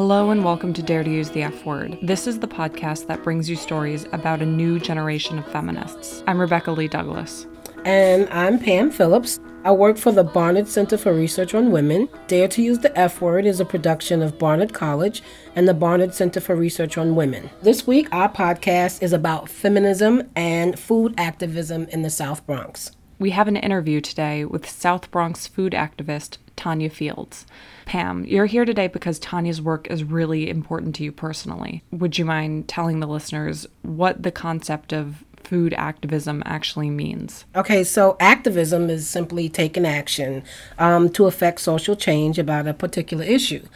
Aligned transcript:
Hello 0.00 0.30
and 0.30 0.42
welcome 0.42 0.72
to 0.72 0.82
Dare 0.82 1.04
to 1.04 1.10
Use 1.10 1.28
the 1.28 1.42
F 1.42 1.66
Word. 1.66 1.98
This 2.00 2.26
is 2.26 2.38
the 2.38 2.48
podcast 2.48 3.06
that 3.06 3.22
brings 3.22 3.50
you 3.50 3.54
stories 3.54 4.06
about 4.12 4.40
a 4.40 4.46
new 4.46 4.80
generation 4.80 5.38
of 5.38 5.46
feminists. 5.52 6.24
I'm 6.26 6.40
Rebecca 6.40 6.72
Lee 6.72 6.88
Douglas. 6.88 7.46
And 7.84 8.26
I'm 8.30 8.58
Pam 8.58 8.90
Phillips. 8.90 9.40
I 9.62 9.72
work 9.72 9.98
for 9.98 10.10
the 10.10 10.24
Barnard 10.24 10.68
Center 10.68 10.96
for 10.96 11.12
Research 11.12 11.54
on 11.54 11.70
Women. 11.70 12.08
Dare 12.28 12.48
to 12.48 12.62
Use 12.62 12.78
the 12.78 12.98
F 12.98 13.20
Word 13.20 13.44
is 13.44 13.60
a 13.60 13.64
production 13.66 14.22
of 14.22 14.38
Barnard 14.38 14.72
College 14.72 15.22
and 15.54 15.68
the 15.68 15.74
Barnard 15.74 16.14
Center 16.14 16.40
for 16.40 16.56
Research 16.56 16.96
on 16.96 17.14
Women. 17.14 17.50
This 17.60 17.86
week, 17.86 18.08
our 18.10 18.32
podcast 18.32 19.02
is 19.02 19.12
about 19.12 19.50
feminism 19.50 20.30
and 20.34 20.78
food 20.78 21.12
activism 21.18 21.86
in 21.90 22.00
the 22.00 22.08
South 22.08 22.46
Bronx. 22.46 22.92
We 23.20 23.32
have 23.32 23.48
an 23.48 23.56
interview 23.58 24.00
today 24.00 24.46
with 24.46 24.66
South 24.66 25.10
Bronx 25.10 25.46
food 25.46 25.74
activist 25.74 26.38
Tanya 26.56 26.88
Fields. 26.88 27.44
Pam, 27.84 28.24
you're 28.24 28.46
here 28.46 28.64
today 28.64 28.86
because 28.86 29.18
Tanya's 29.18 29.60
work 29.60 29.86
is 29.88 30.02
really 30.02 30.48
important 30.48 30.94
to 30.94 31.04
you 31.04 31.12
personally. 31.12 31.84
Would 31.90 32.16
you 32.16 32.24
mind 32.24 32.66
telling 32.66 33.00
the 33.00 33.06
listeners 33.06 33.66
what 33.82 34.22
the 34.22 34.30
concept 34.32 34.94
of 34.94 35.22
food 35.44 35.74
activism 35.74 36.42
actually 36.46 36.88
means? 36.88 37.44
Okay, 37.54 37.84
so 37.84 38.16
activism 38.20 38.88
is 38.88 39.06
simply 39.06 39.50
taking 39.50 39.84
action 39.84 40.42
um, 40.78 41.10
to 41.10 41.26
affect 41.26 41.60
social 41.60 41.96
change 41.96 42.38
about 42.38 42.66
a 42.66 42.72
particular 42.72 43.24
issue. 43.24 43.66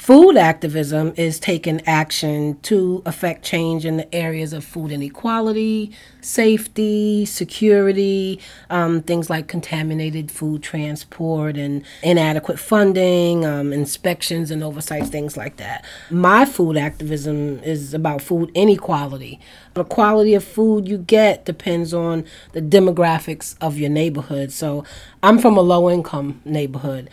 Food 0.00 0.38
activism 0.38 1.12
is 1.18 1.38
taking 1.38 1.82
action 1.86 2.58
to 2.62 3.02
affect 3.04 3.44
change 3.44 3.84
in 3.84 3.98
the 3.98 4.14
areas 4.14 4.54
of 4.54 4.64
food 4.64 4.92
inequality, 4.92 5.92
safety, 6.22 7.26
security, 7.26 8.40
um, 8.70 9.02
things 9.02 9.28
like 9.28 9.46
contaminated 9.46 10.30
food 10.30 10.62
transport 10.62 11.58
and 11.58 11.84
inadequate 12.02 12.58
funding, 12.58 13.44
um, 13.44 13.74
inspections 13.74 14.50
and 14.50 14.64
oversights, 14.64 15.10
things 15.10 15.36
like 15.36 15.58
that. 15.58 15.84
My 16.10 16.46
food 16.46 16.78
activism 16.78 17.58
is 17.58 17.92
about 17.92 18.22
food 18.22 18.50
inequality. 18.54 19.38
The 19.74 19.84
quality 19.84 20.32
of 20.32 20.42
food 20.42 20.88
you 20.88 20.96
get 20.96 21.44
depends 21.44 21.92
on 21.92 22.24
the 22.52 22.62
demographics 22.62 23.54
of 23.60 23.76
your 23.76 23.90
neighborhood. 23.90 24.50
So 24.50 24.82
I'm 25.22 25.38
from 25.38 25.58
a 25.58 25.60
low 25.60 25.90
income 25.90 26.40
neighborhood 26.46 27.10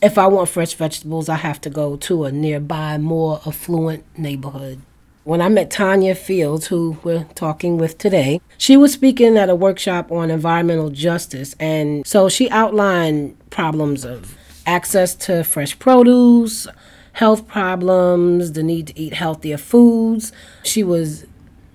if 0.00 0.18
I 0.18 0.26
want 0.26 0.48
fresh 0.48 0.74
vegetables, 0.74 1.28
I 1.28 1.36
have 1.36 1.60
to 1.62 1.70
go 1.70 1.96
to 1.96 2.24
a 2.24 2.32
nearby, 2.32 2.98
more 2.98 3.40
affluent 3.46 4.04
neighborhood. 4.16 4.80
When 5.24 5.42
I 5.42 5.48
met 5.48 5.70
Tanya 5.70 6.14
Fields, 6.14 6.68
who 6.68 6.98
we're 7.02 7.24
talking 7.34 7.76
with 7.76 7.98
today, 7.98 8.40
she 8.56 8.76
was 8.76 8.92
speaking 8.92 9.36
at 9.36 9.50
a 9.50 9.54
workshop 9.54 10.10
on 10.10 10.30
environmental 10.30 10.90
justice. 10.90 11.54
And 11.60 12.06
so 12.06 12.28
she 12.28 12.48
outlined 12.50 13.36
problems 13.50 14.04
of 14.04 14.36
access 14.66 15.14
to 15.16 15.44
fresh 15.44 15.78
produce, 15.78 16.66
health 17.12 17.46
problems, 17.46 18.52
the 18.52 18.62
need 18.62 18.86
to 18.88 18.98
eat 18.98 19.14
healthier 19.14 19.58
foods. 19.58 20.32
She 20.62 20.82
was 20.82 21.26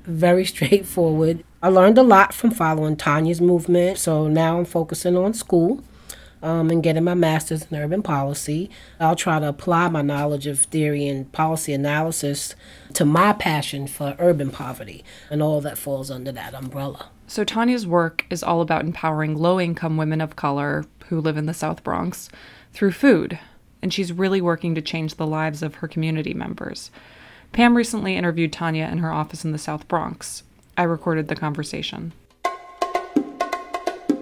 very 0.05 0.45
straightforward. 0.53 1.43
I 1.61 1.67
learned 1.67 1.97
a 1.97 2.03
lot 2.03 2.33
from 2.33 2.51
following 2.51 2.95
Tanya's 2.95 3.39
movement, 3.39 3.97
so 3.97 4.27
now 4.27 4.57
I'm 4.57 4.65
focusing 4.65 5.15
on 5.15 5.33
school 5.33 5.83
um, 6.43 6.69
and 6.69 6.83
getting 6.83 7.05
my 7.05 7.13
master's 7.15 7.65
in 7.71 7.77
urban 7.77 8.03
policy. 8.03 8.69
I'll 8.99 9.15
try 9.15 9.39
to 9.39 9.47
apply 9.47 9.87
my 9.87 10.01
knowledge 10.01 10.45
of 10.45 10.59
theory 10.59 11.07
and 11.07 11.31
policy 11.31 11.73
analysis 11.73 12.53
to 12.93 13.05
my 13.05 13.33
passion 13.33 13.87
for 13.87 14.15
urban 14.19 14.51
poverty 14.51 15.03
and 15.31 15.41
all 15.41 15.61
that 15.61 15.77
falls 15.77 16.11
under 16.11 16.31
that 16.33 16.53
umbrella. 16.53 17.07
So, 17.25 17.43
Tanya's 17.43 17.87
work 17.87 18.25
is 18.29 18.43
all 18.43 18.61
about 18.61 18.83
empowering 18.83 19.35
low 19.35 19.59
income 19.59 19.97
women 19.97 20.21
of 20.21 20.35
color 20.35 20.85
who 21.07 21.21
live 21.21 21.37
in 21.37 21.45
the 21.45 21.53
South 21.53 21.83
Bronx 21.83 22.29
through 22.73 22.91
food, 22.91 23.39
and 23.81 23.93
she's 23.93 24.11
really 24.11 24.41
working 24.41 24.75
to 24.75 24.81
change 24.81 25.15
the 25.15 25.25
lives 25.25 25.63
of 25.63 25.75
her 25.75 25.87
community 25.87 26.33
members. 26.33 26.91
Pam 27.53 27.77
recently 27.77 28.17
interviewed 28.17 28.51
Tanya 28.51 28.87
in 28.91 28.97
her 28.97 29.11
office 29.11 29.45
in 29.45 29.51
the 29.51 29.57
South 29.57 29.87
Bronx. 29.87 30.43
I 30.77 30.83
recorded 30.83 31.27
the 31.27 31.35
conversation. 31.35 32.11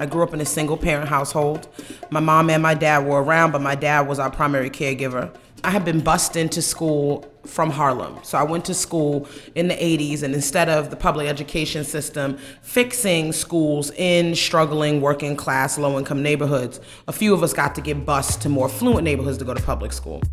I 0.02 0.08
grew 0.08 0.24
up 0.24 0.34
in 0.34 0.42
a 0.42 0.46
single 0.46 0.78
parent 0.78 1.10
household. 1.10 1.68
My 2.10 2.20
mom 2.20 2.50
and 2.50 2.64
my 2.64 2.74
dad 2.74 3.06
were 3.06 3.22
around, 3.22 3.52
but 3.52 3.62
my 3.62 3.76
dad 3.76 4.08
was 4.08 4.18
our 4.18 4.32
primary 4.32 4.72
caregiver. 4.72 5.32
I 5.64 5.70
had 5.70 5.86
been 5.86 6.00
bused 6.00 6.36
into 6.36 6.60
school 6.64 7.32
from 7.46 7.70
Harlem. 7.70 8.18
So 8.24 8.40
I 8.40 8.42
went 8.42 8.66
to 8.66 8.74
school 8.74 9.28
in 9.54 9.68
the 9.68 9.76
80s, 9.76 10.24
and 10.24 10.34
instead 10.34 10.70
of 10.70 10.90
the 10.90 10.96
public 10.96 11.28
education 11.28 11.84
system 11.84 12.40
fixing 12.64 13.32
schools 13.32 13.92
in 13.92 14.34
struggling 14.34 15.02
working 15.02 15.36
class, 15.36 15.78
low 15.78 16.00
income 16.00 16.24
neighborhoods, 16.24 16.80
a 17.08 17.14
few 17.14 17.32
of 17.36 17.44
us 17.44 17.54
got 17.54 17.76
to 17.76 17.82
get 17.82 18.04
bused 18.04 18.42
to 18.42 18.50
more 18.50 18.70
fluent 18.70 19.04
neighborhoods 19.04 19.38
to 19.38 19.46
go 19.46 19.54
to 19.54 19.62
public 19.62 19.94
school. 19.94 20.24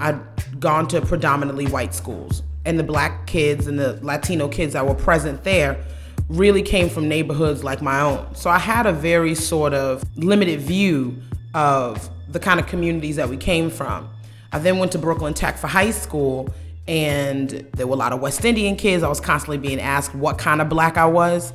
I'd 0.00 0.18
gone 0.58 0.88
to 0.88 1.02
predominantly 1.02 1.66
white 1.66 1.94
schools, 1.94 2.42
and 2.64 2.78
the 2.78 2.84
black 2.84 3.26
kids 3.26 3.66
and 3.66 3.78
the 3.78 3.98
Latino 4.02 4.48
kids 4.48 4.72
that 4.72 4.86
were 4.86 4.94
present 4.94 5.44
there 5.44 5.84
really 6.28 6.62
came 6.62 6.88
from 6.88 7.08
neighborhoods 7.08 7.62
like 7.62 7.82
my 7.82 8.00
own. 8.00 8.34
So 8.34 8.50
I 8.50 8.58
had 8.58 8.86
a 8.86 8.92
very 8.92 9.34
sort 9.34 9.74
of 9.74 10.04
limited 10.16 10.60
view 10.60 11.20
of 11.54 12.08
the 12.28 12.40
kind 12.40 12.58
of 12.58 12.66
communities 12.66 13.16
that 13.16 13.28
we 13.28 13.36
came 13.36 13.70
from. 13.70 14.08
I 14.52 14.58
then 14.58 14.78
went 14.78 14.92
to 14.92 14.98
Brooklyn 14.98 15.34
Tech 15.34 15.58
for 15.58 15.66
high 15.66 15.90
school, 15.90 16.48
and 16.86 17.50
there 17.72 17.86
were 17.86 17.94
a 17.94 17.98
lot 17.98 18.12
of 18.12 18.20
West 18.20 18.44
Indian 18.44 18.76
kids. 18.76 19.02
I 19.02 19.08
was 19.08 19.20
constantly 19.20 19.58
being 19.58 19.80
asked 19.80 20.14
what 20.14 20.38
kind 20.38 20.60
of 20.60 20.68
black 20.68 20.96
I 20.96 21.06
was. 21.06 21.52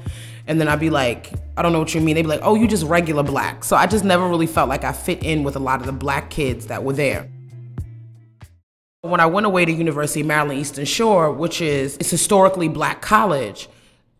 And 0.48 0.60
then 0.60 0.68
I'd 0.68 0.80
be 0.80 0.90
like, 0.90 1.32
I 1.58 1.62
don't 1.62 1.74
know 1.74 1.80
what 1.80 1.94
you 1.94 2.02
mean. 2.02 2.16
They'd 2.16 2.24
be 2.24 2.28
like, 2.28 2.42
oh, 2.44 2.56
you 2.56 2.68
just 2.68 2.84
regular 2.86 3.22
black. 3.22 3.64
So 3.64 3.76
I 3.76 3.86
just 3.86 4.04
never 4.04 4.28
really 4.28 4.48
felt 4.48 4.68
like 4.68 4.84
I 4.84 4.92
fit 4.92 5.24
in 5.24 5.44
with 5.44 5.56
a 5.56 5.60
lot 5.60 5.80
of 5.80 5.86
the 5.86 5.92
black 5.92 6.32
kids 6.32 6.68
that 6.68 6.84
were 6.84 6.94
there. 6.94 7.30
When 9.02 9.20
I 9.20 9.28
went 9.28 9.46
away 9.46 9.66
to 9.66 9.72
University 9.72 10.22
of 10.22 10.28
Maryland 10.28 10.60
Eastern 10.60 10.86
Shore, 10.86 11.32
which 11.32 11.62
is 11.62 11.96
it's 11.98 12.10
historically 12.10 12.68
black 12.68 13.02
college, 13.02 13.70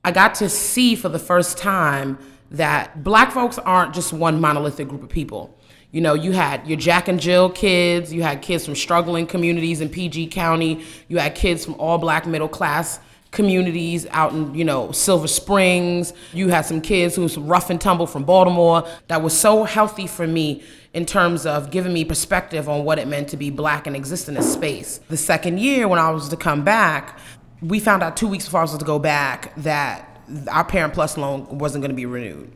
I 0.04 0.12
got 0.12 0.36
to 0.36 0.50
see 0.50 0.96
for 0.96 1.10
the 1.10 1.20
first 1.20 1.58
time 1.58 2.18
that 2.52 3.04
black 3.04 3.32
folks 3.32 3.58
aren't 3.60 3.94
just 3.94 4.14
one 4.14 4.40
monolithic 4.40 4.88
group 4.88 5.04
of 5.04 5.10
people. 5.10 5.56
You 5.92 6.02
know, 6.02 6.14
you 6.14 6.32
had 6.32 6.68
your 6.68 6.78
Jack 6.78 7.08
and 7.08 7.20
Jill 7.20 7.50
kids, 7.50 8.14
you 8.14 8.22
had 8.22 8.42
kids 8.42 8.66
from 8.66 8.76
struggling 8.76 9.26
communities 9.26 9.82
in 9.82 9.90
PG 9.90 10.28
County, 10.28 10.84
you 11.08 11.18
had 11.18 11.36
kids 11.36 11.66
from 11.66 11.76
all 11.76 11.98
black 11.98 12.28
middle 12.28 12.48
class 12.48 13.00
communities 13.32 14.08
out 14.10 14.34
in, 14.34 14.54
you 14.56 14.66
know, 14.66 14.92
Silver 14.92 15.28
Springs. 15.28 16.14
You 16.34 16.50
had 16.50 16.62
some 16.62 16.82
kids 16.82 17.16
who 17.16 17.22
was 17.24 17.38
rough 17.38 17.70
and 17.70 17.80
tumble 17.80 18.08
from 18.08 18.24
Baltimore 18.24 18.88
that 19.08 19.22
was 19.22 19.38
so 19.38 19.64
healthy 19.64 20.08
for 20.08 20.26
me 20.26 20.64
in 20.94 21.06
terms 21.06 21.46
of 21.46 21.70
giving 21.70 21.94
me 21.94 22.04
perspective 22.04 22.68
on 22.68 22.84
what 22.84 22.98
it 22.98 23.08
meant 23.08 23.30
to 23.30 23.38
be 23.38 23.52
black 23.52 23.86
and 23.86 23.96
exist 23.96 24.28
in 24.28 24.38
a 24.38 24.42
space. 24.42 25.00
The 25.10 25.18
second 25.18 25.60
year 25.60 25.88
when 25.88 26.00
I 26.00 26.10
was 26.10 26.30
to 26.30 26.38
come 26.38 26.64
back, 26.64 27.20
we 27.62 27.80
found 27.80 28.04
out 28.04 28.16
two 28.16 28.28
weeks 28.28 28.46
before 28.46 28.62
I 28.62 28.64
was 28.64 28.78
to 28.78 28.86
go 28.86 29.00
back 29.00 29.54
that 29.58 30.06
our 30.50 30.64
parent 30.64 30.94
plus 30.94 31.18
loan 31.18 31.58
wasn't 31.58 31.82
going 31.82 31.92
to 31.92 31.96
be 31.96 32.06
renewed. 32.06 32.52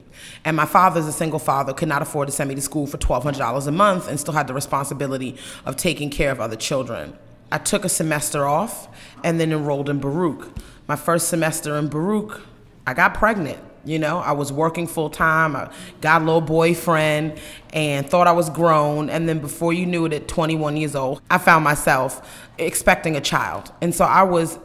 And 0.45 0.55
my 0.55 0.65
father's 0.65 1.07
a 1.07 1.11
single 1.11 1.39
father, 1.39 1.73
could 1.73 1.87
not 1.87 2.01
afford 2.01 2.27
to 2.27 2.31
send 2.31 2.47
me 2.47 2.55
to 2.55 2.61
school 2.61 2.87
for 2.87 2.97
$1,200 2.97 3.67
a 3.67 3.71
month 3.71 4.07
and 4.07 4.19
still 4.19 4.33
had 4.33 4.47
the 4.47 4.53
responsibility 4.53 5.37
of 5.65 5.75
taking 5.75 6.09
care 6.09 6.31
of 6.31 6.39
other 6.39 6.55
children. 6.55 7.17
I 7.51 7.57
took 7.57 7.83
a 7.83 7.89
semester 7.89 8.45
off 8.45 8.87
and 9.23 9.39
then 9.39 9.51
enrolled 9.51 9.89
in 9.89 9.99
Baruch. 9.99 10.55
My 10.87 10.95
first 10.95 11.27
semester 11.27 11.77
in 11.77 11.87
Baruch, 11.87 12.41
I 12.87 12.93
got 12.93 13.13
pregnant. 13.13 13.59
You 13.85 13.99
know, 13.99 14.19
I 14.19 14.31
was 14.31 14.51
working 14.51 14.87
full 14.87 15.09
time. 15.09 15.55
I 15.55 15.69
got 15.99 16.21
a 16.21 16.25
little 16.25 16.41
boyfriend 16.41 17.37
and 17.73 18.09
thought 18.09 18.27
I 18.27 18.31
was 18.31 18.49
grown. 18.49 19.09
And 19.09 19.27
then 19.27 19.39
before 19.39 19.73
you 19.73 19.85
knew 19.85 20.05
it, 20.05 20.13
at 20.13 20.27
21 20.27 20.77
years 20.77 20.95
old, 20.95 21.21
I 21.29 21.37
found 21.37 21.65
myself 21.65 22.47
expecting 22.57 23.17
a 23.17 23.21
child. 23.21 23.73
And 23.81 23.93
so 23.93 24.05
I 24.05 24.23
was 24.23 24.57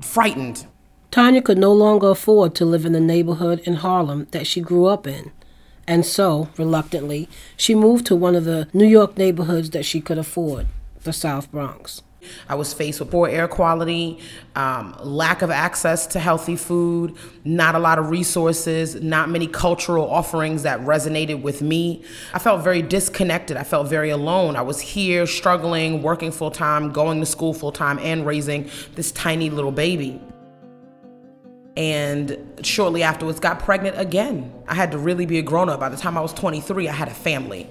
frightened. 0.00 0.66
Tanya 1.10 1.42
could 1.42 1.58
no 1.58 1.72
longer 1.72 2.10
afford 2.10 2.54
to 2.54 2.64
live 2.64 2.86
in 2.86 2.92
the 2.92 3.00
neighborhood 3.00 3.60
in 3.60 3.74
Harlem 3.74 4.26
that 4.30 4.46
she 4.46 4.60
grew 4.60 4.86
up 4.86 5.06
in. 5.06 5.30
And 5.86 6.06
so, 6.06 6.48
reluctantly, 6.56 7.28
she 7.56 7.74
moved 7.74 8.06
to 8.06 8.16
one 8.16 8.34
of 8.34 8.44
the 8.44 8.68
New 8.72 8.86
York 8.86 9.18
neighborhoods 9.18 9.70
that 9.70 9.84
she 9.84 10.00
could 10.00 10.18
afford, 10.18 10.68
the 11.02 11.12
South 11.12 11.50
Bronx. 11.50 12.02
I 12.48 12.54
was 12.54 12.72
faced 12.72 13.00
with 13.00 13.10
poor 13.10 13.28
air 13.28 13.48
quality, 13.48 14.18
um, 14.54 14.96
lack 15.02 15.42
of 15.42 15.50
access 15.50 16.06
to 16.08 16.20
healthy 16.20 16.56
food, 16.56 17.16
not 17.44 17.74
a 17.74 17.78
lot 17.78 17.98
of 17.98 18.10
resources, 18.10 18.96
not 18.96 19.30
many 19.30 19.46
cultural 19.46 20.08
offerings 20.08 20.62
that 20.62 20.80
resonated 20.80 21.42
with 21.42 21.62
me. 21.62 22.04
I 22.34 22.38
felt 22.38 22.62
very 22.62 22.82
disconnected. 22.82 23.56
I 23.56 23.64
felt 23.64 23.88
very 23.88 24.10
alone. 24.10 24.56
I 24.56 24.62
was 24.62 24.80
here 24.80 25.26
struggling, 25.26 26.02
working 26.02 26.32
full 26.32 26.50
time, 26.50 26.92
going 26.92 27.20
to 27.20 27.26
school 27.26 27.54
full 27.54 27.72
time, 27.72 27.98
and 28.00 28.26
raising 28.26 28.70
this 28.94 29.12
tiny 29.12 29.50
little 29.50 29.72
baby. 29.72 30.20
And 31.76 32.36
shortly 32.62 33.02
afterwards, 33.02 33.40
got 33.40 33.60
pregnant 33.60 33.98
again. 33.98 34.52
I 34.68 34.74
had 34.74 34.92
to 34.92 34.98
really 34.98 35.24
be 35.24 35.38
a 35.38 35.42
grown 35.42 35.68
up. 35.68 35.80
By 35.80 35.88
the 35.88 35.96
time 35.96 36.18
I 36.18 36.20
was 36.20 36.34
23, 36.34 36.88
I 36.88 36.92
had 36.92 37.08
a 37.08 37.14
family. 37.14 37.68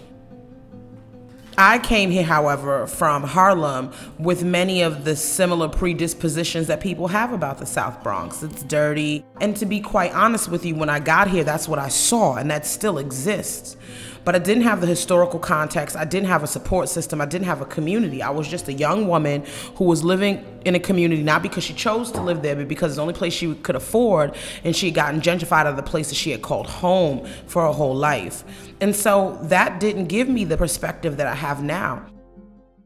I 1.63 1.77
came 1.77 2.09
here, 2.09 2.23
however, 2.23 2.87
from 2.87 3.21
Harlem 3.21 3.91
with 4.17 4.43
many 4.43 4.81
of 4.81 5.05
the 5.05 5.15
similar 5.15 5.69
predispositions 5.69 6.65
that 6.65 6.81
people 6.81 7.07
have 7.09 7.33
about 7.33 7.59
the 7.59 7.67
South 7.67 8.01
Bronx. 8.01 8.41
It's 8.41 8.63
dirty. 8.63 9.23
And 9.39 9.55
to 9.57 9.67
be 9.67 9.79
quite 9.79 10.11
honest 10.11 10.49
with 10.49 10.65
you, 10.65 10.73
when 10.73 10.89
I 10.89 10.99
got 10.99 11.27
here, 11.27 11.43
that's 11.43 11.67
what 11.67 11.77
I 11.77 11.89
saw, 11.89 12.37
and 12.37 12.49
that 12.49 12.65
still 12.65 12.97
exists. 12.97 13.77
but 14.23 14.35
I 14.35 14.39
didn't 14.39 14.63
have 14.63 14.81
the 14.81 14.87
historical 14.87 15.39
context. 15.39 15.95
I 15.95 16.05
didn't 16.05 16.27
have 16.27 16.43
a 16.43 16.47
support 16.47 16.89
system. 16.89 17.21
I 17.21 17.25
didn't 17.25 17.45
have 17.45 17.61
a 17.61 17.65
community. 17.65 18.21
I 18.21 18.29
was 18.29 18.47
just 18.47 18.67
a 18.67 18.73
young 18.73 19.07
woman 19.07 19.43
who 19.75 19.85
was 19.85 20.03
living 20.03 20.45
in 20.65 20.75
a 20.75 20.79
community 20.79 21.23
not 21.23 21.41
because 21.41 21.63
she 21.63 21.73
chose 21.73 22.11
to 22.11 22.21
live 22.21 22.41
there, 22.41 22.55
but 22.55 22.67
because 22.67 22.91
it's 22.91 22.95
the 22.97 23.01
only 23.01 23.13
place 23.13 23.33
she 23.33 23.53
could 23.55 23.75
afford, 23.75 24.35
and 24.63 24.75
she 24.75 24.87
had 24.87 24.95
gotten 24.95 25.21
gentrified 25.21 25.61
out 25.61 25.67
of 25.67 25.75
the 25.75 25.83
place 25.83 26.09
that 26.09 26.15
she 26.15 26.31
had 26.31 26.41
called 26.41 26.67
home 26.67 27.25
for 27.47 27.63
her 27.63 27.71
whole 27.71 27.95
life. 27.95 28.43
And 28.79 28.95
so 28.95 29.39
that 29.43 29.79
didn't 29.79 30.05
give 30.05 30.27
me 30.29 30.45
the 30.45 30.57
perspective 30.57 31.17
that 31.17 31.27
I 31.27 31.35
have 31.35 31.63
now. 31.63 32.05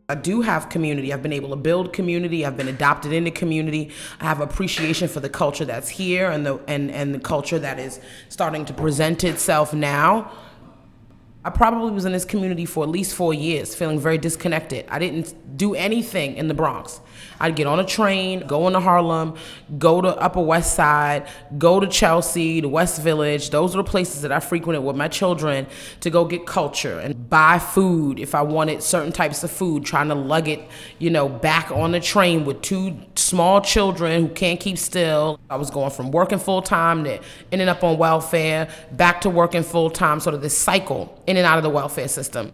I 0.08 0.14
do 0.14 0.42
have 0.42 0.70
community. 0.70 1.12
I've 1.12 1.24
been 1.24 1.34
able 1.34 1.50
to 1.50 1.56
build 1.56 1.92
community. 1.92 2.46
I've 2.46 2.56
been 2.56 2.68
adopted 2.68 3.12
into 3.12 3.32
community. 3.32 3.92
I 4.20 4.26
have 4.26 4.40
appreciation 4.40 5.08
for 5.08 5.20
the 5.20 5.30
culture 5.30 5.66
that's 5.66 5.90
here 5.90 6.30
and 6.30 6.46
the 6.46 6.60
and, 6.68 6.92
and 6.92 7.16
the 7.16 7.20
culture 7.20 7.58
that 7.58 7.80
is 7.80 8.00
starting 8.30 8.66
to 8.66 8.74
present 8.74 9.24
itself 9.24 9.74
now. 9.74 10.32
I 11.46 11.52
probably 11.52 11.92
was 11.92 12.06
in 12.06 12.12
this 12.12 12.26
community 12.26 12.66
for 12.66 12.84
at 12.84 12.90
least 12.90 13.14
four 13.14 13.32
years, 13.32 13.76
feeling 13.76 14.00
very 14.00 14.18
disconnected. 14.18 14.88
I 14.90 14.98
didn't 14.98 15.36
do 15.58 15.76
anything 15.76 16.38
in 16.38 16.48
the 16.48 16.56
Bronx. 16.56 17.00
I'd 17.40 17.56
get 17.56 17.68
on 17.68 17.80
a 17.80 17.86
train, 17.86 18.48
go 18.48 18.66
into 18.66 18.80
Harlem, 18.80 19.36
go 19.78 20.02
to 20.02 20.08
Upper 20.18 20.42
West 20.42 20.74
Side, 20.74 21.28
go 21.60 21.80
to 21.80 21.86
Chelsea, 21.86 22.62
the 22.62 22.68
West 22.68 23.00
Village. 23.00 23.52
Those 23.52 23.76
are 23.76 23.78
the 23.78 23.84
places 23.84 24.24
that 24.24 24.32
I 24.32 24.40
frequented 24.40 24.84
with 24.84 24.96
my 24.96 25.08
children 25.08 25.68
to 26.00 26.10
go 26.10 26.26
get 26.26 26.48
culture 26.48 27.00
and 27.00 27.30
buy 27.30 27.60
food 27.60 28.18
if 28.18 28.34
I 28.34 28.42
wanted 28.42 28.82
certain 28.82 29.12
types 29.12 29.44
of 29.44 29.52
food, 29.52 29.86
trying 29.86 30.08
to 30.08 30.16
lug 30.16 30.48
it, 30.48 30.68
you 30.98 31.12
know, 31.12 31.30
back 31.30 31.70
on 31.70 31.92
the 31.92 32.00
train 32.00 32.46
with 32.46 32.64
two 32.64 32.98
small 33.14 33.62
children 33.62 34.20
who 34.20 34.34
can't 34.34 34.60
keep 34.60 34.80
still. 34.80 35.40
I 35.52 35.58
was 35.58 35.70
going 35.70 35.92
from 35.92 36.10
working 36.10 36.40
full 36.40 36.64
time 36.64 37.04
to 37.04 37.20
ending 37.52 37.68
up 37.68 37.84
on 37.84 38.00
welfare, 38.00 38.68
back 38.94 39.22
to 39.22 39.30
working 39.30 39.62
full 39.62 39.92
time, 39.92 40.20
sort 40.20 40.34
of 40.34 40.42
this 40.42 40.58
cycle 40.58 41.22
in 41.36 41.40
and 41.40 41.46
out 41.46 41.58
of 41.58 41.64
the 41.64 41.70
welfare 41.70 42.08
system. 42.08 42.52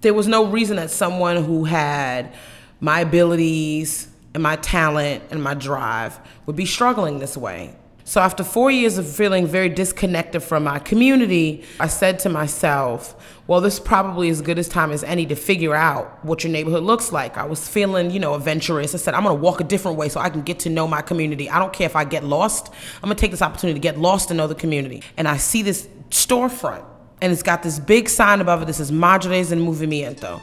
There 0.00 0.14
was 0.14 0.26
no 0.26 0.46
reason 0.46 0.76
that 0.76 0.90
someone 0.90 1.44
who 1.44 1.64
had 1.64 2.32
my 2.80 3.00
abilities 3.00 4.08
and 4.34 4.42
my 4.42 4.56
talent 4.56 5.24
and 5.30 5.42
my 5.42 5.54
drive 5.54 6.18
would 6.46 6.56
be 6.56 6.64
struggling 6.64 7.18
this 7.18 7.36
way. 7.36 7.74
So, 8.04 8.20
after 8.20 8.42
four 8.42 8.72
years 8.72 8.98
of 8.98 9.08
feeling 9.08 9.46
very 9.46 9.68
disconnected 9.68 10.42
from 10.42 10.64
my 10.64 10.80
community, 10.80 11.62
I 11.78 11.86
said 11.86 12.18
to 12.20 12.28
myself, 12.28 13.14
well, 13.46 13.60
this 13.60 13.74
is 13.74 13.80
probably 13.80 14.30
as 14.30 14.42
good 14.42 14.58
as 14.58 14.68
time 14.68 14.90
as 14.90 15.04
any 15.04 15.26
to 15.26 15.36
figure 15.36 15.76
out 15.76 16.24
what 16.24 16.42
your 16.42 16.52
neighborhood 16.52 16.82
looks 16.82 17.12
like. 17.12 17.36
I 17.36 17.44
was 17.44 17.68
feeling, 17.68 18.10
you 18.10 18.18
know, 18.18 18.34
adventurous. 18.34 18.94
I 18.94 18.98
said, 18.98 19.14
I'm 19.14 19.22
gonna 19.22 19.36
walk 19.36 19.60
a 19.60 19.64
different 19.64 19.96
way 19.96 20.08
so 20.08 20.18
I 20.18 20.28
can 20.28 20.42
get 20.42 20.58
to 20.60 20.70
know 20.70 20.88
my 20.88 21.02
community. 21.02 21.48
I 21.48 21.58
don't 21.60 21.72
care 21.72 21.86
if 21.86 21.94
I 21.94 22.04
get 22.04 22.24
lost. 22.24 22.72
I'm 22.96 23.02
gonna 23.02 23.14
take 23.14 23.30
this 23.30 23.42
opportunity 23.42 23.78
to 23.78 23.82
get 23.82 23.98
lost 23.98 24.30
and 24.30 24.38
know 24.38 24.48
the 24.48 24.56
community. 24.56 25.02
And 25.16 25.28
I 25.28 25.36
see 25.36 25.62
this 25.62 25.86
storefront, 26.10 26.84
and 27.22 27.32
it's 27.32 27.42
got 27.42 27.62
this 27.62 27.78
big 27.78 28.08
sign 28.08 28.40
above 28.40 28.62
it 28.62 28.66
that 28.66 28.74
says 28.74 28.90
Madres 28.90 29.52
en 29.52 29.60
Movimiento 29.60 30.40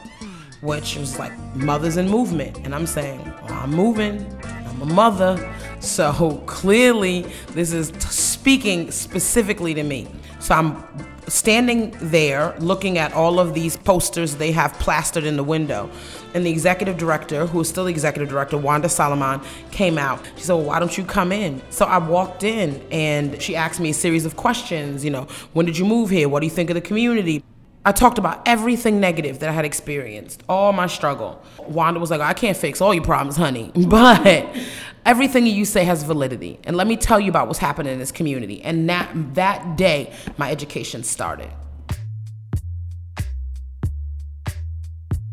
which 0.61 0.95
was 0.95 1.19
like 1.19 1.31
mothers 1.55 1.97
in 1.97 2.09
movement. 2.09 2.57
And 2.63 2.73
I'm 2.73 2.87
saying, 2.87 3.19
well, 3.43 3.53
I'm 3.53 3.71
moving, 3.71 4.25
I'm 4.43 4.81
a 4.81 4.85
mother. 4.85 5.55
So 5.79 6.41
clearly, 6.45 7.25
this 7.51 7.71
is 7.71 7.91
t- 7.91 7.99
speaking 7.99 8.91
specifically 8.91 9.73
to 9.75 9.83
me. 9.83 10.07
So 10.39 10.55
I'm 10.55 10.83
standing 11.27 11.93
there 11.99 12.55
looking 12.59 12.97
at 12.97 13.13
all 13.13 13.39
of 13.39 13.53
these 13.53 13.75
posters 13.75 14.35
they 14.35 14.51
have 14.51 14.73
plastered 14.73 15.25
in 15.25 15.35
the 15.35 15.43
window. 15.43 15.89
And 16.33 16.45
the 16.45 16.49
executive 16.49 16.97
director, 16.97 17.45
who 17.45 17.59
is 17.61 17.69
still 17.69 17.85
the 17.85 17.89
executive 17.89 18.29
director, 18.29 18.57
Wanda 18.57 18.89
Salaman, 18.89 19.41
came 19.71 19.97
out. 19.97 20.23
She 20.35 20.43
said, 20.43 20.53
Well, 20.53 20.65
why 20.65 20.79
don't 20.79 20.97
you 20.97 21.03
come 21.03 21.31
in? 21.31 21.61
So 21.69 21.85
I 21.85 21.97
walked 21.97 22.43
in 22.43 22.81
and 22.91 23.41
she 23.41 23.55
asked 23.55 23.79
me 23.79 23.89
a 23.89 23.93
series 23.93 24.25
of 24.25 24.35
questions. 24.35 25.03
You 25.03 25.11
know, 25.11 25.27
when 25.53 25.65
did 25.65 25.77
you 25.77 25.85
move 25.85 26.09
here? 26.09 26.29
What 26.29 26.41
do 26.41 26.45
you 26.45 26.51
think 26.51 26.69
of 26.69 26.75
the 26.75 26.81
community? 26.81 27.43
I 27.87 27.93
talked 27.93 28.17
about 28.17 28.45
everything 28.45 28.99
negative 28.99 29.39
that 29.39 29.47
I 29.47 29.53
had 29.53 29.63
experienced, 29.63 30.43
all 30.49 30.73
my 30.73 30.87
struggle. 30.87 31.41
Wanda 31.57 32.01
was 32.01 32.11
like, 32.11 32.19
I 32.19 32.33
can't 32.33 32.57
fix 32.57 32.81
all 32.81 32.93
your 32.93 33.03
problems, 33.03 33.37
honey, 33.37 33.71
but 33.87 34.45
everything 35.05 35.45
you 35.47 35.63
say 35.63 35.85
has 35.85 36.03
validity. 36.03 36.59
And 36.65 36.75
let 36.75 36.85
me 36.85 36.97
tell 36.97 37.17
you 37.17 37.29
about 37.29 37.47
what's 37.47 37.59
happening 37.59 37.93
in 37.93 37.99
this 37.99 38.11
community. 38.11 38.61
And 38.61 38.89
that, 38.89 39.09
that 39.35 39.77
day, 39.77 40.13
my 40.37 40.51
education 40.51 41.01
started. 41.01 41.49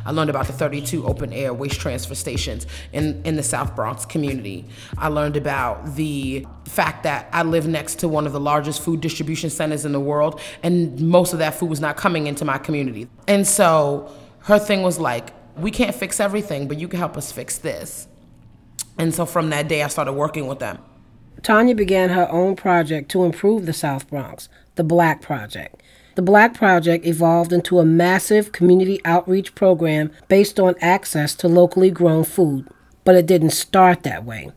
I 0.04 0.10
learned 0.10 0.30
about 0.30 0.46
the 0.46 0.52
32 0.52 1.06
open 1.06 1.32
air 1.32 1.52
waste 1.54 1.80
transfer 1.80 2.14
stations 2.14 2.66
in, 2.92 3.22
in 3.24 3.36
the 3.36 3.42
South 3.42 3.74
Bronx 3.74 4.04
community. 4.04 4.66
I 4.98 5.08
learned 5.08 5.36
about 5.36 5.96
the 5.96 6.46
fact 6.66 7.02
that 7.04 7.28
I 7.32 7.42
live 7.42 7.66
next 7.66 8.00
to 8.00 8.08
one 8.08 8.26
of 8.26 8.32
the 8.32 8.40
largest 8.40 8.82
food 8.82 9.00
distribution 9.00 9.50
centers 9.50 9.84
in 9.84 9.92
the 9.92 10.00
world, 10.00 10.40
and 10.62 11.00
most 11.00 11.32
of 11.32 11.38
that 11.38 11.54
food 11.54 11.70
was 11.70 11.80
not 11.80 11.96
coming 11.96 12.26
into 12.26 12.44
my 12.44 12.58
community. 12.58 13.08
And 13.26 13.46
so 13.46 14.12
her 14.40 14.58
thing 14.58 14.82
was 14.82 14.98
like, 14.98 15.30
we 15.56 15.70
can't 15.70 15.94
fix 15.94 16.20
everything, 16.20 16.68
but 16.68 16.78
you 16.78 16.88
can 16.88 16.98
help 16.98 17.16
us 17.16 17.30
fix 17.32 17.58
this. 17.58 18.08
And 18.98 19.14
so 19.14 19.26
from 19.26 19.50
that 19.50 19.68
day, 19.68 19.82
I 19.82 19.88
started 19.88 20.12
working 20.12 20.46
with 20.46 20.58
them. 20.58 20.78
Tanya 21.42 21.74
began 21.74 22.10
her 22.10 22.30
own 22.30 22.56
project 22.56 23.10
to 23.10 23.24
improve 23.24 23.66
the 23.66 23.72
South 23.72 24.08
Bronx, 24.08 24.48
the 24.76 24.84
Black 24.84 25.20
Project. 25.20 25.82
The 26.14 26.22
Black 26.22 26.54
Project 26.54 27.04
evolved 27.04 27.52
into 27.52 27.80
a 27.80 27.84
massive 27.84 28.52
community 28.52 29.00
outreach 29.04 29.54
program 29.54 30.12
based 30.28 30.60
on 30.60 30.76
access 30.80 31.34
to 31.36 31.48
locally 31.48 31.90
grown 31.90 32.22
food. 32.22 32.68
But 33.02 33.16
it 33.16 33.26
didn't 33.26 33.50
start 33.50 34.04
that 34.04 34.24
way. 34.24 34.52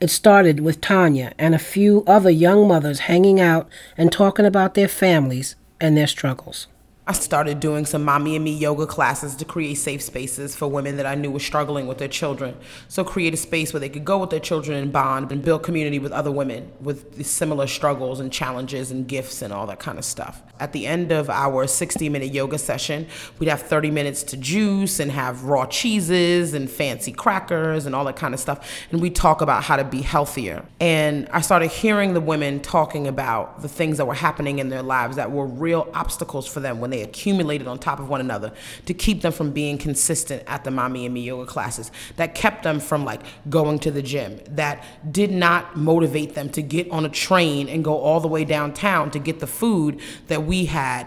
It 0.00 0.08
started 0.08 0.60
with 0.60 0.80
Tanya 0.80 1.32
and 1.38 1.54
a 1.54 1.58
few 1.58 2.02
other 2.06 2.30
young 2.30 2.66
mothers 2.68 3.00
hanging 3.00 3.40
out 3.40 3.68
and 3.96 4.10
talking 4.10 4.46
about 4.46 4.74
their 4.74 4.88
families 4.88 5.56
and 5.80 5.96
their 5.96 6.06
struggles. 6.06 6.66
I 7.08 7.12
started 7.12 7.60
doing 7.60 7.86
some 7.86 8.02
mommy 8.02 8.34
and 8.34 8.44
me 8.44 8.52
yoga 8.52 8.84
classes 8.84 9.36
to 9.36 9.44
create 9.44 9.76
safe 9.76 10.02
spaces 10.02 10.56
for 10.56 10.66
women 10.66 10.96
that 10.96 11.06
I 11.06 11.14
knew 11.14 11.30
were 11.30 11.38
struggling 11.38 11.86
with 11.86 11.98
their 11.98 12.08
children. 12.08 12.56
So 12.88 13.04
create 13.04 13.32
a 13.32 13.36
space 13.36 13.72
where 13.72 13.78
they 13.78 13.88
could 13.88 14.04
go 14.04 14.18
with 14.18 14.30
their 14.30 14.40
children 14.40 14.76
and 14.76 14.92
bond 14.92 15.30
and 15.30 15.40
build 15.40 15.62
community 15.62 16.00
with 16.00 16.10
other 16.10 16.32
women 16.32 16.72
with 16.80 17.24
similar 17.24 17.68
struggles 17.68 18.18
and 18.18 18.32
challenges 18.32 18.90
and 18.90 19.06
gifts 19.06 19.40
and 19.40 19.52
all 19.52 19.68
that 19.68 19.78
kind 19.78 19.98
of 19.98 20.04
stuff. 20.04 20.42
At 20.58 20.72
the 20.72 20.84
end 20.84 21.12
of 21.12 21.30
our 21.30 21.68
60 21.68 22.08
minute 22.08 22.34
yoga 22.34 22.58
session, 22.58 23.06
we'd 23.38 23.50
have 23.50 23.62
30 23.62 23.92
minutes 23.92 24.24
to 24.24 24.36
juice 24.36 24.98
and 24.98 25.12
have 25.12 25.44
raw 25.44 25.66
cheeses 25.66 26.54
and 26.54 26.68
fancy 26.68 27.12
crackers 27.12 27.86
and 27.86 27.94
all 27.94 28.04
that 28.06 28.16
kind 28.16 28.34
of 28.34 28.40
stuff. 28.40 28.68
And 28.90 29.00
we 29.00 29.10
talk 29.10 29.42
about 29.42 29.62
how 29.62 29.76
to 29.76 29.84
be 29.84 30.02
healthier. 30.02 30.64
And 30.80 31.28
I 31.28 31.40
started 31.40 31.70
hearing 31.70 32.14
the 32.14 32.20
women 32.20 32.58
talking 32.58 33.06
about 33.06 33.62
the 33.62 33.68
things 33.68 33.98
that 33.98 34.06
were 34.06 34.14
happening 34.14 34.58
in 34.58 34.70
their 34.70 34.82
lives 34.82 35.14
that 35.14 35.30
were 35.30 35.46
real 35.46 35.88
obstacles 35.94 36.48
for 36.48 36.58
them 36.58 36.80
when 36.80 36.90
they 36.90 36.95
they 36.96 37.02
accumulated 37.02 37.66
on 37.66 37.78
top 37.78 38.00
of 38.00 38.08
one 38.08 38.20
another 38.20 38.52
to 38.86 38.94
keep 38.94 39.20
them 39.20 39.32
from 39.32 39.52
being 39.52 39.76
consistent 39.76 40.42
at 40.46 40.64
the 40.64 40.70
mommy 40.70 41.04
and 41.04 41.12
me 41.12 41.20
yoga 41.20 41.44
classes 41.44 41.92
that 42.16 42.34
kept 42.34 42.62
them 42.62 42.80
from 42.80 43.04
like 43.04 43.20
going 43.50 43.78
to 43.78 43.90
the 43.90 44.00
gym 44.00 44.40
that 44.48 44.82
did 45.10 45.30
not 45.30 45.76
motivate 45.76 46.34
them 46.34 46.48
to 46.48 46.62
get 46.62 46.90
on 46.90 47.04
a 47.04 47.08
train 47.08 47.68
and 47.68 47.84
go 47.84 47.98
all 47.98 48.18
the 48.18 48.28
way 48.28 48.44
downtown 48.44 49.10
to 49.10 49.18
get 49.18 49.40
the 49.40 49.46
food 49.46 50.00
that 50.28 50.44
we 50.44 50.66
had. 50.66 51.06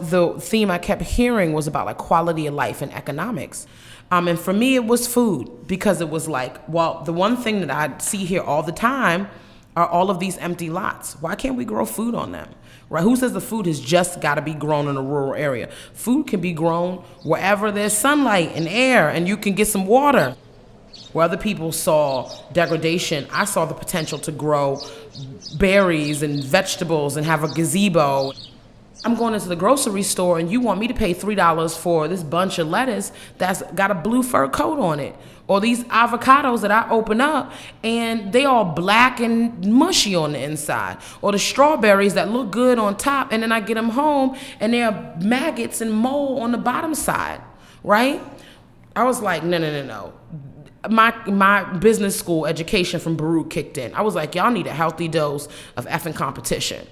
The 0.00 0.34
theme 0.40 0.70
i 0.70 0.78
kept 0.78 1.02
hearing 1.02 1.52
was 1.52 1.66
about 1.66 1.86
like 1.86 1.98
quality 1.98 2.46
of 2.46 2.54
life 2.54 2.82
and 2.82 2.92
economics. 2.92 3.66
Um, 4.10 4.26
and 4.26 4.38
for 4.38 4.52
me 4.52 4.74
it 4.74 4.86
was 4.86 5.06
food 5.06 5.66
because 5.66 6.00
it 6.00 6.08
was 6.08 6.28
like 6.28 6.66
well 6.68 7.02
the 7.04 7.12
one 7.12 7.36
thing 7.36 7.60
that 7.60 7.70
i 7.70 7.98
see 7.98 8.24
here 8.24 8.40
all 8.40 8.62
the 8.62 8.72
time 8.72 9.28
are 9.78 9.88
all 9.88 10.10
of 10.10 10.18
these 10.18 10.36
empty 10.38 10.70
lots 10.70 11.14
why 11.20 11.34
can't 11.34 11.56
we 11.56 11.64
grow 11.64 11.84
food 11.84 12.14
on 12.14 12.32
them 12.32 12.48
right? 12.90 13.02
Who 13.02 13.16
says 13.16 13.32
the 13.32 13.40
food 13.40 13.66
has 13.66 13.80
just 13.80 14.20
got 14.20 14.36
to 14.36 14.42
be 14.42 14.54
grown 14.54 14.88
in 14.88 14.96
a 14.96 15.02
rural 15.02 15.34
area? 15.34 15.68
Food 15.92 16.26
can 16.26 16.40
be 16.40 16.52
grown 16.52 16.98
wherever 17.22 17.70
there's 17.70 17.92
sunlight 17.92 18.52
and 18.54 18.68
air 18.68 19.08
and 19.08 19.28
you 19.28 19.36
can 19.36 19.54
get 19.54 19.68
some 19.68 19.86
water. 19.86 20.36
Where 21.12 21.24
other 21.24 21.36
people 21.36 21.72
saw 21.72 22.30
degradation, 22.52 23.26
I 23.32 23.44
saw 23.46 23.64
the 23.64 23.74
potential 23.74 24.18
to 24.20 24.32
grow 24.32 24.80
berries 25.56 26.22
and 26.22 26.42
vegetables 26.44 27.16
and 27.16 27.24
have 27.24 27.44
a 27.44 27.48
gazebo. 27.48 28.32
I'm 29.04 29.14
going 29.14 29.34
into 29.34 29.48
the 29.48 29.56
grocery 29.56 30.02
store 30.02 30.38
and 30.38 30.50
you 30.50 30.60
want 30.60 30.80
me 30.80 30.88
to 30.88 30.94
pay 30.94 31.14
$3 31.14 31.78
for 31.78 32.08
this 32.08 32.22
bunch 32.22 32.58
of 32.58 32.68
lettuce 32.68 33.12
that's 33.38 33.62
got 33.74 33.90
a 33.90 33.94
blue 33.94 34.22
fur 34.22 34.48
coat 34.48 34.80
on 34.80 34.98
it. 34.98 35.14
Or 35.46 35.60
these 35.60 35.84
avocados 35.84 36.60
that 36.60 36.70
I 36.70 36.90
open 36.90 37.20
up 37.20 37.52
and 37.82 38.32
they 38.32 38.44
all 38.44 38.64
black 38.64 39.20
and 39.20 39.72
mushy 39.72 40.14
on 40.14 40.32
the 40.32 40.42
inside. 40.42 40.98
Or 41.22 41.32
the 41.32 41.38
strawberries 41.38 42.14
that 42.14 42.30
look 42.30 42.50
good 42.50 42.78
on 42.78 42.96
top 42.96 43.32
and 43.32 43.42
then 43.42 43.52
I 43.52 43.60
get 43.60 43.74
them 43.74 43.90
home 43.90 44.36
and 44.60 44.74
they're 44.74 45.16
maggots 45.22 45.80
and 45.80 45.92
mold 45.92 46.42
on 46.42 46.52
the 46.52 46.58
bottom 46.58 46.94
side, 46.94 47.40
right? 47.84 48.20
I 48.96 49.04
was 49.04 49.22
like, 49.22 49.44
no, 49.44 49.58
no, 49.58 49.70
no, 49.70 49.84
no 49.84 50.12
my 50.88 51.12
my 51.26 51.64
business 51.64 52.16
school 52.16 52.46
education 52.46 53.00
from 53.00 53.16
Baruch 53.16 53.50
kicked 53.50 53.78
in. 53.78 53.92
I 53.94 54.02
was 54.02 54.14
like, 54.14 54.36
y'all 54.36 54.52
need 54.52 54.68
a 54.68 54.72
healthy 54.72 55.08
dose 55.08 55.48
of 55.76 55.86
effing 55.86 56.14
competition 56.14 56.86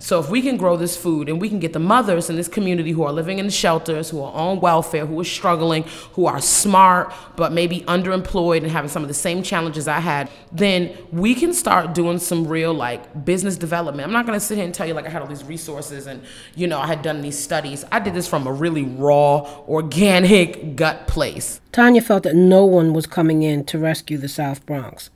So 0.00 0.20
if 0.20 0.30
we 0.30 0.42
can 0.42 0.56
grow 0.56 0.76
this 0.76 0.96
food 0.96 1.28
and 1.28 1.40
we 1.40 1.48
can 1.48 1.58
get 1.58 1.72
the 1.72 1.80
mothers 1.80 2.30
in 2.30 2.36
this 2.36 2.46
community 2.46 2.92
who 2.92 3.02
are 3.02 3.12
living 3.12 3.40
in 3.40 3.46
the 3.46 3.52
shelters, 3.52 4.10
who 4.10 4.22
are 4.22 4.32
on 4.32 4.60
welfare, 4.60 5.04
who 5.04 5.18
are 5.20 5.24
struggling, 5.24 5.82
who 6.12 6.26
are 6.26 6.40
smart 6.40 7.12
but 7.34 7.52
maybe 7.52 7.80
underemployed 7.80 8.58
and 8.58 8.70
having 8.70 8.88
some 8.88 9.02
of 9.02 9.08
the 9.08 9.14
same 9.14 9.42
challenges 9.42 9.88
I 9.88 9.98
had, 9.98 10.30
then 10.52 10.96
we 11.10 11.34
can 11.34 11.52
start 11.52 11.94
doing 11.94 12.20
some 12.20 12.46
real 12.46 12.72
like 12.72 13.24
business 13.24 13.56
development. 13.56 14.06
I'm 14.06 14.12
not 14.12 14.24
going 14.24 14.38
to 14.38 14.44
sit 14.44 14.54
here 14.54 14.64
and 14.64 14.72
tell 14.72 14.86
you 14.86 14.94
like 14.94 15.04
I 15.04 15.10
had 15.10 15.20
all 15.20 15.28
these 15.28 15.44
resources 15.44 16.06
and 16.06 16.22
you 16.54 16.68
know 16.68 16.78
I 16.78 16.86
had 16.86 17.02
done 17.02 17.20
these 17.20 17.38
studies. 17.38 17.84
I 17.90 17.98
did 17.98 18.14
this 18.14 18.28
from 18.28 18.46
a 18.46 18.52
really 18.52 18.84
raw, 18.84 19.38
organic 19.66 20.76
gut 20.76 21.08
place. 21.08 21.60
Tanya 21.72 22.02
felt 22.02 22.22
that 22.22 22.36
no 22.36 22.64
one 22.64 22.92
was 22.92 23.06
coming 23.06 23.42
in 23.42 23.64
to 23.64 23.78
rescue 23.78 24.16
the 24.16 24.28
South 24.28 24.64
Bronx. 24.64 25.10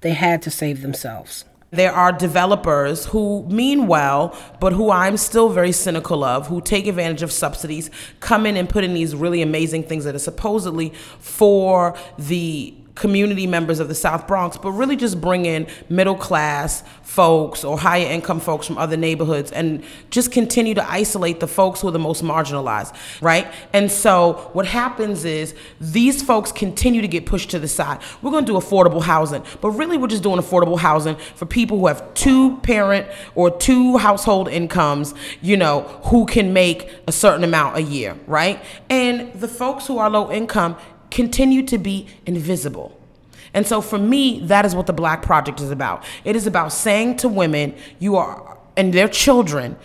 They 0.00 0.14
had 0.14 0.40
to 0.42 0.50
save 0.50 0.80
themselves. 0.80 1.44
There 1.72 1.92
are 1.92 2.12
developers 2.12 3.06
who 3.06 3.46
mean 3.48 3.86
well, 3.86 4.36
but 4.60 4.74
who 4.74 4.90
I'm 4.90 5.16
still 5.16 5.48
very 5.48 5.72
cynical 5.72 6.22
of, 6.22 6.48
who 6.48 6.60
take 6.60 6.86
advantage 6.86 7.22
of 7.22 7.32
subsidies, 7.32 7.90
come 8.20 8.44
in 8.44 8.58
and 8.58 8.68
put 8.68 8.84
in 8.84 8.92
these 8.92 9.14
really 9.14 9.40
amazing 9.40 9.84
things 9.84 10.04
that 10.04 10.14
are 10.14 10.18
supposedly 10.18 10.90
for 11.18 11.96
the 12.18 12.74
community 12.94 13.46
members 13.46 13.80
of 13.80 13.88
the 13.88 13.94
South 13.94 14.26
Bronx, 14.26 14.56
but 14.56 14.72
really 14.72 14.96
just 14.96 15.20
bring 15.20 15.46
in 15.46 15.66
middle 15.88 16.14
class 16.14 16.82
folks 17.02 17.64
or 17.64 17.78
higher 17.78 18.06
income 18.06 18.40
folks 18.40 18.66
from 18.66 18.78
other 18.78 18.96
neighborhoods 18.96 19.52
and 19.52 19.84
just 20.10 20.32
continue 20.32 20.74
to 20.74 20.90
isolate 20.90 21.40
the 21.40 21.46
folks 21.46 21.80
who 21.80 21.88
are 21.88 21.92
the 21.92 21.98
most 21.98 22.22
marginalized, 22.22 22.94
right? 23.20 23.52
And 23.72 23.90
so 23.90 24.50
what 24.52 24.66
happens 24.66 25.24
is 25.24 25.54
these 25.80 26.22
folks 26.22 26.52
continue 26.52 27.02
to 27.02 27.08
get 27.08 27.26
pushed 27.26 27.50
to 27.50 27.58
the 27.58 27.68
side. 27.68 28.00
We're 28.22 28.30
going 28.30 28.46
to 28.46 28.52
do 28.52 28.58
affordable 28.58 29.02
housing, 29.02 29.42
but 29.60 29.70
really 29.70 29.96
we're 29.96 30.06
just 30.06 30.22
doing 30.22 30.38
affordable 30.38 30.78
housing 30.78 31.16
for 31.16 31.46
people 31.46 31.78
who 31.78 31.86
have 31.86 32.14
two 32.14 32.58
parent 32.58 33.06
or 33.34 33.50
two 33.50 33.98
household 33.98 34.48
incomes, 34.48 35.14
you 35.40 35.56
know, 35.56 35.82
who 36.04 36.24
can 36.26 36.52
make 36.52 36.90
a 37.06 37.12
certain 37.12 37.44
amount 37.44 37.76
a 37.76 37.82
year, 37.82 38.16
right? 38.26 38.62
And 38.88 39.32
the 39.34 39.48
folks 39.48 39.86
who 39.86 39.98
are 39.98 40.08
low 40.08 40.30
income 40.30 40.76
continue 41.12 41.64
to 41.66 41.78
be 41.78 42.08
invisible. 42.26 42.98
And 43.54 43.66
so 43.66 43.80
for 43.80 43.98
me, 43.98 44.40
that 44.46 44.64
is 44.64 44.74
what 44.74 44.86
the 44.86 44.92
Black 44.92 45.22
Project 45.22 45.60
is 45.60 45.70
about. 45.70 46.04
It 46.24 46.34
is 46.34 46.46
about 46.46 46.72
saying 46.72 47.18
to 47.18 47.28
women, 47.28 47.74
you 47.98 48.16
are, 48.16 48.56
and 48.76 48.92
their 48.92 49.08
children, 49.08 49.76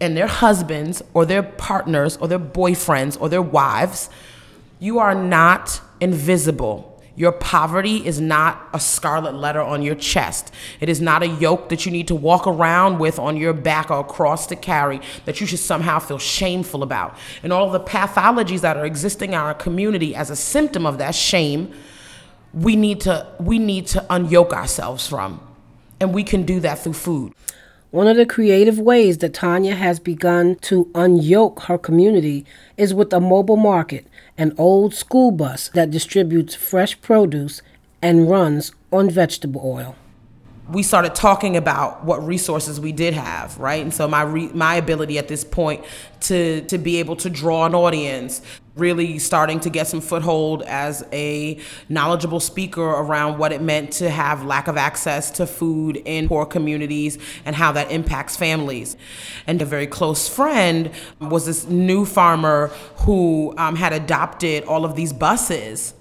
and 0.00 0.14
their 0.14 0.26
husbands, 0.26 1.02
or 1.14 1.24
their 1.24 1.42
partners, 1.42 2.18
or 2.18 2.28
their 2.28 2.38
boyfriends, 2.38 3.18
or 3.18 3.30
their 3.30 3.40
wives, 3.40 4.10
you 4.78 4.98
are 4.98 5.14
not 5.14 5.80
invisible. 6.00 6.95
Your 7.16 7.32
poverty 7.32 8.06
is 8.06 8.20
not 8.20 8.68
a 8.74 8.78
scarlet 8.78 9.34
letter 9.34 9.60
on 9.60 9.80
your 9.80 9.94
chest. 9.94 10.52
It 10.80 10.90
is 10.90 11.00
not 11.00 11.22
a 11.22 11.26
yoke 11.26 11.70
that 11.70 11.86
you 11.86 11.90
need 11.90 12.08
to 12.08 12.14
walk 12.14 12.46
around 12.46 12.98
with 12.98 13.18
on 13.18 13.38
your 13.38 13.54
back 13.54 13.90
or 13.90 14.04
cross 14.04 14.46
to 14.48 14.56
carry 14.56 15.00
that 15.24 15.40
you 15.40 15.46
should 15.46 15.58
somehow 15.58 15.98
feel 15.98 16.18
shameful 16.18 16.82
about. 16.82 17.16
And 17.42 17.54
all 17.54 17.70
the 17.70 17.80
pathologies 17.80 18.60
that 18.60 18.76
are 18.76 18.84
existing 18.84 19.30
in 19.30 19.38
our 19.38 19.54
community 19.54 20.14
as 20.14 20.28
a 20.28 20.36
symptom 20.36 20.84
of 20.84 20.98
that 20.98 21.14
shame, 21.14 21.72
we 22.52 22.76
need 22.76 23.00
to 23.02 23.26
we 23.40 23.58
need 23.58 23.86
to 23.88 24.04
unyoke 24.10 24.52
ourselves 24.52 25.06
from. 25.06 25.40
And 25.98 26.14
we 26.14 26.22
can 26.22 26.44
do 26.44 26.60
that 26.60 26.80
through 26.80 26.92
food. 26.92 27.32
One 27.96 28.08
of 28.08 28.18
the 28.18 28.26
creative 28.26 28.78
ways 28.78 29.16
that 29.18 29.32
Tanya 29.32 29.74
has 29.74 29.98
begun 29.98 30.56
to 30.56 30.84
unyoke 30.92 31.62
her 31.62 31.78
community 31.78 32.44
is 32.76 32.92
with 32.92 33.10
a 33.10 33.20
mobile 33.20 33.56
market, 33.56 34.06
an 34.36 34.52
old 34.58 34.94
school 34.94 35.30
bus 35.30 35.68
that 35.68 35.90
distributes 35.90 36.54
fresh 36.54 37.00
produce 37.00 37.62
and 38.02 38.28
runs 38.28 38.72
on 38.92 39.08
vegetable 39.08 39.62
oil 39.64 39.96
we 40.68 40.82
started 40.82 41.14
talking 41.14 41.56
about 41.56 42.04
what 42.04 42.26
resources 42.26 42.80
we 42.80 42.90
did 42.90 43.14
have, 43.14 43.56
right? 43.56 43.80
And 43.80 43.94
so 43.94 44.08
my 44.08 44.22
re- 44.22 44.50
my 44.52 44.74
ability 44.74 45.16
at 45.16 45.28
this 45.28 45.44
point 45.44 45.84
to 46.22 46.62
to 46.62 46.76
be 46.76 46.96
able 46.96 47.14
to 47.16 47.30
draw 47.30 47.66
an 47.66 47.74
audience, 47.74 48.42
really 48.76 49.18
starting 49.18 49.58
to 49.60 49.70
get 49.70 49.86
some 49.86 50.00
foothold 50.00 50.62
as 50.62 51.04
a 51.12 51.58
knowledgeable 51.88 52.40
speaker 52.40 52.82
around 52.82 53.38
what 53.38 53.52
it 53.52 53.62
meant 53.62 53.90
to 53.90 54.10
have 54.10 54.44
lack 54.44 54.68
of 54.68 54.76
access 54.76 55.30
to 55.30 55.46
food 55.46 55.96
in 56.04 56.28
poor 56.28 56.44
communities 56.44 57.18
and 57.44 57.56
how 57.56 57.72
that 57.72 57.90
impacts 57.90 58.36
families. 58.36 58.96
And 59.46 59.60
a 59.62 59.64
very 59.64 59.86
close 59.86 60.28
friend 60.28 60.90
was 61.20 61.46
this 61.46 61.66
new 61.66 62.04
farmer 62.04 62.68
who 62.98 63.54
um, 63.56 63.76
had 63.76 63.92
adopted 63.92 64.64
all 64.64 64.84
of 64.84 64.94
these 64.94 65.12
buses 65.12 65.94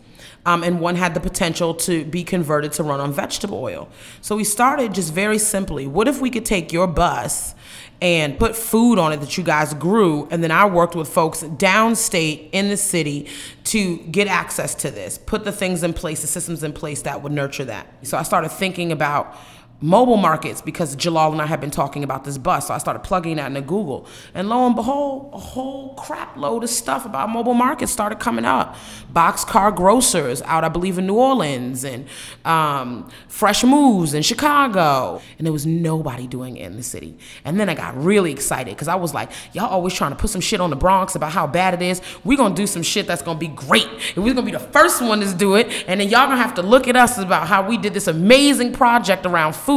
um, 0.45 0.63
and 0.63 0.79
one 0.79 0.95
had 0.95 1.13
the 1.13 1.19
potential 1.19 1.73
to 1.73 2.05
be 2.05 2.23
converted 2.23 2.71
to 2.73 2.83
run 2.83 2.99
on 2.99 3.11
vegetable 3.11 3.57
oil. 3.57 3.89
So 4.21 4.35
we 4.35 4.43
started 4.43 4.93
just 4.93 5.13
very 5.13 5.39
simply 5.39 5.87
what 5.87 6.07
if 6.07 6.21
we 6.21 6.29
could 6.29 6.45
take 6.45 6.71
your 6.71 6.87
bus 6.87 7.55
and 8.01 8.37
put 8.37 8.55
food 8.55 8.99
on 8.99 9.13
it 9.13 9.17
that 9.17 9.37
you 9.37 9.43
guys 9.43 9.73
grew. 9.73 10.27
And 10.29 10.43
then 10.43 10.51
I 10.51 10.65
worked 10.65 10.95
with 10.95 11.07
folks 11.07 11.43
downstate 11.43 12.49
in 12.51 12.69
the 12.69 12.77
city 12.77 13.27
to 13.65 13.97
get 13.97 14.27
access 14.27 14.75
to 14.75 14.91
this, 14.91 15.17
put 15.17 15.43
the 15.43 15.51
things 15.51 15.83
in 15.83 15.93
place, 15.93 16.21
the 16.21 16.27
systems 16.27 16.63
in 16.63 16.73
place 16.73 17.01
that 17.03 17.21
would 17.23 17.31
nurture 17.31 17.65
that. 17.65 17.87
So 18.03 18.17
I 18.17 18.23
started 18.23 18.49
thinking 18.49 18.91
about 18.91 19.35
mobile 19.81 20.17
markets 20.17 20.61
because 20.61 20.95
Jalal 20.95 21.33
and 21.33 21.41
I 21.41 21.45
had 21.45 21.59
been 21.59 21.71
talking 21.71 22.03
about 22.03 22.23
this 22.23 22.37
bus. 22.37 22.67
So 22.67 22.73
I 22.73 22.77
started 22.77 22.99
plugging 22.99 23.35
that 23.35 23.47
into 23.47 23.61
Google. 23.61 24.07
And 24.33 24.47
lo 24.49 24.65
and 24.65 24.75
behold, 24.75 25.31
a 25.33 25.37
whole 25.37 25.93
crap 25.95 26.37
load 26.37 26.63
of 26.63 26.69
stuff 26.69 27.05
about 27.05 27.29
mobile 27.29 27.53
markets 27.53 27.91
started 27.91 28.19
coming 28.19 28.45
up. 28.45 28.75
Boxcar 29.13 29.75
grocers 29.75 30.41
out, 30.43 30.63
I 30.63 30.69
believe, 30.69 30.97
in 30.97 31.05
New 31.05 31.15
Orleans 31.15 31.83
and 31.83 32.07
um, 32.45 33.09
Fresh 33.27 33.63
Moves 33.63 34.13
in 34.13 34.23
Chicago. 34.23 35.21
And 35.37 35.45
there 35.45 35.53
was 35.53 35.65
nobody 35.65 36.25
doing 36.25 36.57
it 36.57 36.65
in 36.65 36.77
the 36.77 36.83
city. 36.83 37.17
And 37.43 37.59
then 37.59 37.67
I 37.67 37.75
got 37.75 38.01
really 38.01 38.31
excited 38.31 38.75
because 38.75 38.87
I 38.87 38.95
was 38.95 39.13
like, 39.13 39.31
y'all 39.53 39.67
always 39.67 39.93
trying 39.93 40.11
to 40.11 40.17
put 40.17 40.29
some 40.29 40.41
shit 40.41 40.61
on 40.61 40.69
the 40.69 40.75
Bronx 40.75 41.15
about 41.15 41.31
how 41.31 41.45
bad 41.47 41.73
it 41.73 41.81
is. 41.81 42.01
We're 42.23 42.37
going 42.37 42.55
to 42.55 42.61
do 42.61 42.65
some 42.67 42.81
shit 42.81 43.07
that's 43.07 43.21
going 43.21 43.37
to 43.37 43.47
be 43.47 43.53
great. 43.53 43.87
And 44.15 44.23
we're 44.23 44.33
going 44.33 44.47
to 44.47 44.51
be 44.51 44.57
the 44.57 44.59
first 44.59 45.01
one 45.01 45.19
to 45.19 45.33
do 45.35 45.55
it. 45.55 45.67
And 45.87 45.99
then 45.99 46.09
y'all 46.09 46.27
going 46.27 46.37
to 46.37 46.43
have 46.43 46.55
to 46.55 46.61
look 46.61 46.87
at 46.87 46.95
us 46.95 47.17
about 47.17 47.47
how 47.47 47.67
we 47.67 47.77
did 47.77 47.93
this 47.93 48.07
amazing 48.07 48.71
project 48.71 49.25
around 49.25 49.53
food 49.53 49.74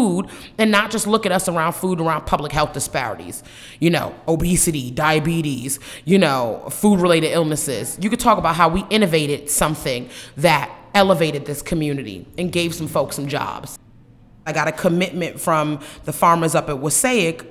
and 0.59 0.71
not 0.71 0.91
just 0.91 1.07
look 1.07 1.27
at 1.27 1.33
us 1.33 1.49
around 1.49 1.73
food 1.73 2.01
around 2.01 2.27
public 2.27 2.53
health 2.53 2.73
disparities. 2.73 3.43
You 3.81 3.91
know, 3.91 4.15
obesity, 4.27 4.91
diabetes, 4.91 5.79
you 6.05 6.19
know, 6.19 6.67
food 6.71 7.01
related 7.01 7.33
illnesses. 7.33 7.99
You 8.01 8.11
could 8.11 8.21
talk 8.21 8.39
about 8.39 8.55
how 8.55 8.69
we 8.69 8.85
innovated 8.91 9.51
something 9.51 10.09
that 10.37 10.71
elevated 10.95 11.47
this 11.47 11.63
community 11.63 12.27
and 12.37 12.51
gave 12.51 12.75
some 12.75 12.89
folks 12.89 13.17
some 13.17 13.29
jobs. 13.29 13.79
I 14.49 14.53
got 14.53 14.67
a 14.67 14.73
commitment 14.73 15.39
from 15.39 15.79
the 16.07 16.13
farmers 16.13 16.55
up 16.55 16.71
at 16.71 16.79
Wassaic 16.79 17.45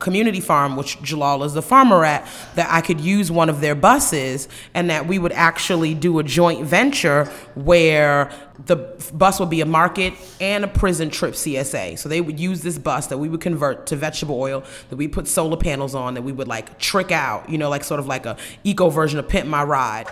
community 0.00 0.40
farm, 0.40 0.76
which 0.76 1.00
Jalal 1.00 1.44
is 1.44 1.54
the 1.54 1.62
farmer 1.62 2.04
at, 2.04 2.26
that 2.56 2.66
I 2.68 2.80
could 2.80 3.00
use 3.00 3.30
one 3.30 3.48
of 3.48 3.60
their 3.60 3.76
buses 3.76 4.48
and 4.74 4.90
that 4.90 5.06
we 5.06 5.20
would 5.20 5.30
actually 5.30 5.94
do 5.94 6.18
a 6.18 6.24
joint 6.24 6.66
venture 6.66 7.26
where 7.54 8.32
the 8.66 8.76
bus 9.14 9.38
would 9.38 9.48
be 9.48 9.60
a 9.60 9.64
market 9.64 10.12
and 10.40 10.64
a 10.64 10.66
prescription 10.66 11.30
CSA. 11.30 11.96
So 12.00 12.08
they 12.08 12.20
would 12.20 12.40
use 12.40 12.62
this 12.62 12.78
bus 12.78 13.06
that 13.06 13.18
we 13.18 13.28
would 13.28 13.40
convert 13.40 13.86
to 13.86 13.94
vegetable 13.94 14.40
oil, 14.40 14.64
that 14.88 14.96
we 14.96 15.06
put 15.06 15.28
solar 15.28 15.56
panels 15.56 15.94
on, 15.94 16.14
that 16.14 16.22
we 16.22 16.32
would 16.32 16.48
like 16.48 16.80
trick 16.80 17.12
out, 17.12 17.48
you 17.48 17.58
know, 17.58 17.70
like 17.70 17.84
sort 17.84 18.00
of 18.00 18.08
like 18.08 18.26
a 18.26 18.36
eco 18.64 18.90
version 18.90 19.20
of 19.20 19.28
Pimp 19.28 19.46
My 19.46 19.62
Ride. 19.62 20.08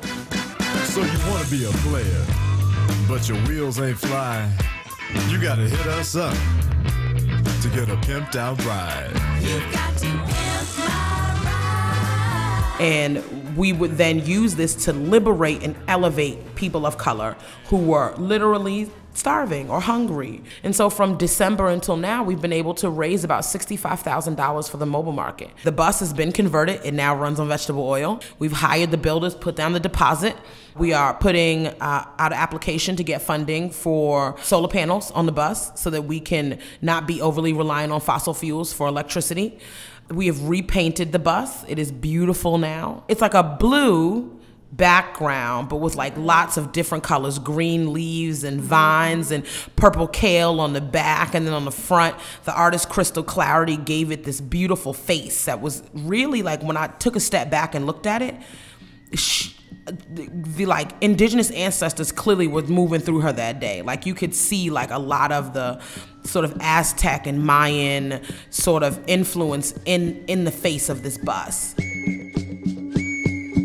So 0.84 1.00
you 1.00 1.18
want 1.30 1.44
to 1.44 1.50
be 1.50 1.64
a 1.64 1.70
player, 1.82 2.24
but 3.08 3.28
your 3.28 3.38
wheels 3.48 3.80
ain't 3.80 3.98
flying. 3.98 4.52
You 5.28 5.40
gotta 5.40 5.62
hit 5.62 5.86
us 5.86 6.16
up 6.16 6.34
to 7.62 7.68
get 7.70 7.88
a 7.88 7.96
pimped 8.06 8.36
out 8.36 8.62
ride. 8.64 9.10
And 12.80 13.56
we 13.56 13.72
would 13.72 13.96
then 13.96 14.24
use 14.24 14.54
this 14.54 14.74
to 14.84 14.92
liberate 14.92 15.62
and 15.62 15.74
elevate 15.88 16.54
people 16.54 16.86
of 16.86 16.98
color 16.98 17.36
who 17.66 17.78
were 17.78 18.14
literally 18.16 18.90
starving 19.14 19.68
or 19.68 19.80
hungry. 19.80 20.42
And 20.62 20.74
so 20.74 20.90
from 20.90 21.16
December 21.16 21.68
until 21.68 21.96
now, 21.96 22.22
we've 22.22 22.40
been 22.40 22.52
able 22.52 22.74
to 22.74 22.88
raise 22.88 23.24
about 23.24 23.42
$65,000 23.42 24.70
for 24.70 24.76
the 24.76 24.86
mobile 24.86 25.12
market. 25.12 25.50
The 25.64 25.72
bus 25.72 26.00
has 26.00 26.12
been 26.12 26.32
converted. 26.32 26.80
It 26.84 26.94
now 26.94 27.16
runs 27.16 27.40
on 27.40 27.48
vegetable 27.48 27.88
oil. 27.88 28.20
We've 28.38 28.52
hired 28.52 28.90
the 28.90 28.96
builders, 28.96 29.34
put 29.34 29.56
down 29.56 29.72
the 29.72 29.80
deposit. 29.80 30.36
We 30.76 30.92
are 30.92 31.14
putting 31.14 31.66
uh, 31.66 31.72
out 31.80 32.32
an 32.32 32.38
application 32.38 32.94
to 32.96 33.04
get 33.04 33.20
funding 33.20 33.70
for 33.70 34.36
solar 34.40 34.68
panels 34.68 35.10
on 35.10 35.26
the 35.26 35.32
bus 35.32 35.78
so 35.80 35.90
that 35.90 36.02
we 36.02 36.20
can 36.20 36.60
not 36.80 37.06
be 37.06 37.20
overly 37.20 37.52
reliant 37.52 37.92
on 37.92 38.00
fossil 38.00 38.34
fuels 38.34 38.72
for 38.72 38.86
electricity. 38.86 39.58
We 40.08 40.26
have 40.26 40.48
repainted 40.48 41.12
the 41.12 41.18
bus. 41.18 41.64
It 41.68 41.78
is 41.78 41.90
beautiful 41.90 42.58
now. 42.58 43.04
It's 43.08 43.20
like 43.20 43.34
a 43.34 43.42
blue 43.42 44.37
background, 44.72 45.68
but 45.68 45.76
with 45.76 45.96
like 45.96 46.16
lots 46.16 46.56
of 46.56 46.72
different 46.72 47.02
colors 47.02 47.38
green 47.38 47.92
leaves 47.92 48.44
and 48.44 48.60
vines 48.60 49.30
and 49.30 49.44
purple 49.76 50.06
kale 50.06 50.60
on 50.60 50.72
the 50.72 50.80
back. 50.80 51.34
And 51.34 51.46
then 51.46 51.54
on 51.54 51.64
the 51.64 51.72
front, 51.72 52.16
the 52.44 52.54
artist 52.54 52.88
Crystal 52.88 53.22
Clarity 53.22 53.76
gave 53.76 54.10
it 54.10 54.24
this 54.24 54.40
beautiful 54.40 54.92
face 54.92 55.46
that 55.46 55.60
was 55.60 55.82
really 55.94 56.42
like 56.42 56.62
when 56.62 56.76
I 56.76 56.88
took 56.88 57.16
a 57.16 57.20
step 57.20 57.50
back 57.50 57.74
and 57.74 57.86
looked 57.86 58.06
at 58.06 58.22
it, 58.22 58.34
she, 59.14 59.54
the, 60.10 60.66
like 60.66 60.92
indigenous 61.00 61.50
ancestors 61.52 62.12
clearly 62.12 62.46
was 62.46 62.68
moving 62.68 63.00
through 63.00 63.20
her 63.20 63.32
that 63.32 63.60
day. 63.60 63.82
Like 63.82 64.06
you 64.06 64.14
could 64.14 64.34
see 64.34 64.70
like 64.70 64.90
a 64.90 64.98
lot 64.98 65.32
of 65.32 65.54
the 65.54 65.80
sort 66.24 66.44
of 66.44 66.56
Aztec 66.60 67.26
and 67.26 67.42
Mayan 67.42 68.20
sort 68.50 68.82
of 68.82 69.02
influence 69.06 69.72
in 69.86 70.24
in 70.26 70.44
the 70.44 70.50
face 70.50 70.88
of 70.88 71.02
this 71.02 71.16
bus. 71.16 71.74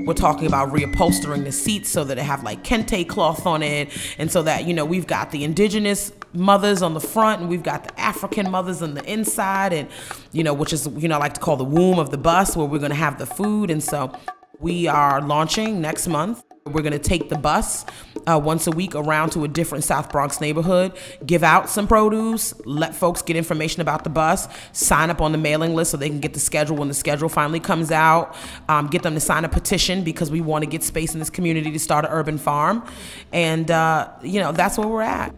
We're 0.05 0.13
talking 0.13 0.48
about 0.48 0.69
reupholstering 0.74 1.45
the 1.45 1.51
seats 1.51 1.89
so 1.89 2.03
that 2.03 2.15
they 2.15 2.24
have 2.24 2.43
like 2.43 2.63
kente 2.63 3.07
cloth 3.07 3.45
on 3.45 3.63
it, 3.63 3.89
and 4.17 4.31
so 4.31 4.43
that 4.43 4.65
you 4.65 4.74
know 4.74 4.86
we've 4.86 5.07
got 5.07 5.31
the 5.31 5.43
indigenous 5.43 6.12
mothers 6.33 6.81
on 6.81 6.93
the 6.93 7.00
front, 7.00 7.41
and 7.41 7.50
we've 7.50 7.63
got 7.63 7.86
the 7.86 8.00
African 8.00 8.51
mothers 8.51 8.81
on 8.81 8.95
the 8.95 9.03
inside, 9.12 9.72
and 9.72 9.88
you 10.31 10.43
know 10.43 10.53
which 10.53 10.74
is 10.74 10.88
you 10.98 11.07
know 11.07 11.15
I 11.15 11.19
like 11.19 11.33
to 11.36 11.39
call 11.39 11.55
the 11.55 11.63
womb 11.63 12.00
of 12.00 12.10
the 12.10 12.17
bus 12.17 12.57
where 12.57 12.65
we're 12.65 12.79
going 12.79 12.91
to 12.91 12.95
have 12.95 13.17
the 13.17 13.25
food, 13.25 13.72
and 13.72 13.81
so 13.81 14.12
we 14.60 14.88
are 14.88 15.22
launching 15.22 15.81
next 15.81 16.07
month. 16.07 16.43
We're 16.65 16.82
going 16.82 16.93
to 16.93 17.00
take 17.00 17.27
the 17.27 17.38
bus 17.38 17.86
uh, 18.25 18.39
once 18.41 18.67
a 18.67 18.72
week 18.72 18.96
around 18.96 19.32
to 19.32 19.43
a 19.43 19.50
different 19.50 19.84
South 19.84 20.10
Bronx 20.10 20.39
neighborhood, 20.39 20.93
give 21.25 21.43
out 21.43 21.70
some 21.70 21.88
produce, 21.88 22.53
let 22.65 22.96
folks 22.96 23.22
get 23.22 23.36
information 23.36 23.82
about 23.82 24.05
the 24.05 24.10
bus, 24.10 24.48
sign 24.72 25.10
up 25.10 25.22
on 25.22 25.34
the 25.34 25.38
mailing 25.38 25.75
list 25.75 25.91
so 25.91 25.98
they 25.98 26.08
can 26.08 26.22
get 26.22 26.34
the 26.34 26.39
schedule 26.39 26.77
when 26.77 26.88
the 26.88 26.93
schedule 26.93 27.27
finally 27.27 27.60
comes 27.60 27.91
out, 27.91 28.34
um, 28.70 28.88
get 28.88 29.03
them 29.03 29.13
to 29.13 29.20
sign 29.20 29.43
a 29.43 29.50
petition 29.50 30.05
because 30.05 30.32
we 30.32 30.39
want 30.39 30.63
to 30.63 30.70
get 30.70 30.84
space 30.84 31.13
in 31.13 31.20
this 31.20 31.29
community 31.29 31.70
to 31.70 31.79
start 31.79 32.05
an 32.05 32.12
urban 32.12 32.38
farm. 32.38 32.86
And, 33.34 33.70
uh, 33.70 34.10
you 34.22 34.39
know, 34.39 34.53
that's 34.53 34.77
where 34.77 34.88
we're 34.88 35.01
at. 35.01 35.36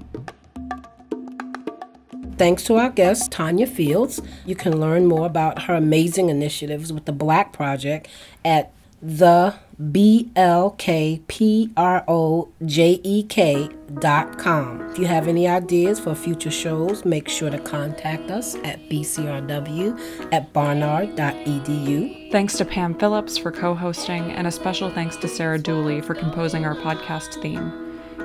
Thanks 2.38 2.64
to 2.66 2.76
our 2.76 2.90
guest, 2.90 3.32
Tanya 3.32 3.66
Fields. 3.66 4.22
You 4.46 4.56
can 4.56 4.80
learn 4.80 5.08
more 5.08 5.26
about 5.26 5.64
her 5.64 5.74
amazing 5.74 6.30
initiatives 6.30 6.94
with 6.94 7.06
the 7.06 7.14
Black 7.14 7.52
Project 7.52 8.10
at 8.44 8.72
the 9.02 9.56
B 9.92 10.32
L 10.36 10.72
K 10.72 11.22
P 11.28 11.72
R 11.76 12.04
O 12.08 12.50
J 12.66 13.00
E 13.04 13.24
K 13.24 13.70
dot 14.00 14.38
com. 14.38 14.82
If 14.90 15.00
you 15.00 15.06
have 15.06 15.28
any 15.28 15.48
ideas 15.48 16.00
for 16.00 16.16
future 16.16 16.52
shows, 16.52 17.06
make 17.06 17.30
sure 17.30 17.50
to 17.50 17.60
contact 17.60 18.32
us 18.32 18.56
at 18.64 18.90
bcrw 18.90 20.00
at 20.32 20.52
barnard.edu. 20.54 22.32
Thanks 22.32 22.58
to 22.58 22.66
Pam 22.66 22.96
Phillips 22.96 23.38
for 23.38 23.52
co 23.52 23.76
hosting, 23.76 24.32
and 24.32 24.48
a 24.48 24.52
special 24.52 24.90
thanks 24.90 25.18
to 25.18 25.28
Sarah 25.28 25.60
Dooley 25.60 26.02
for 26.02 26.16
composing 26.16 26.66
our 26.66 26.76
podcast 26.76 27.42
theme. 27.42 27.82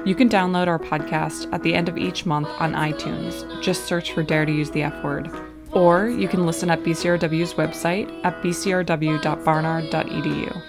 You 0.07 0.15
can 0.15 0.29
download 0.29 0.67
our 0.67 0.79
podcast 0.79 1.53
at 1.53 1.63
the 1.63 1.75
end 1.75 1.89
of 1.89 1.99
each 1.99 2.25
month 2.25 2.49
on 2.59 2.73
iTunes. 2.73 3.63
Just 3.63 3.85
search 3.85 4.13
for 4.13 4.23
Dare 4.23 4.47
to 4.47 4.53
Use 4.53 4.71
the 4.71 4.83
F 4.83 5.05
Word. 5.05 5.31
Or 5.73 6.09
you 6.09 6.27
can 6.27 6.47
listen 6.47 6.71
at 6.71 6.83
BCRW's 6.83 7.55
website 7.55 8.09
at 8.25 8.43
bcrw.barnard.edu. 8.43 10.63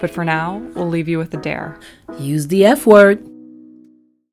But 0.00 0.10
for 0.10 0.24
now, 0.24 0.58
we'll 0.74 0.88
leave 0.88 1.08
you 1.08 1.18
with 1.18 1.34
a 1.34 1.38
dare. 1.38 1.78
Use 2.18 2.48
the 2.48 2.64
F 2.64 2.86
word. 2.86 3.24